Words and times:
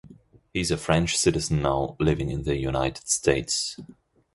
He 0.51 0.61
is 0.61 0.71
a 0.71 0.77
French 0.77 1.15
citizen 1.15 1.61
now 1.61 1.95
living 1.99 2.31
in 2.31 2.41
the 2.41 2.57
United 2.57 3.07
States. 3.07 3.77